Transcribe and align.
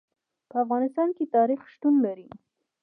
په 0.49 0.55
افغانستان 0.63 1.09
کې 1.17 1.31
تاریخ 1.35 1.59
شتون 1.73 1.95
لري. 2.05 2.27